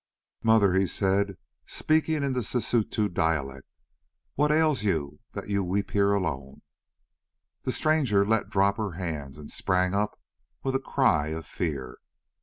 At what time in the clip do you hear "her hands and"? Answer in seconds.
8.77-9.51